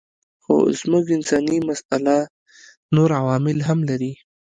خو 0.43 0.55
زموږ 0.79 1.05
انساني 1.17 1.57
مساله 1.69 2.15
نور 2.95 3.09
عوامل 3.19 3.57
هم 3.67 3.79
لري. 3.89 4.11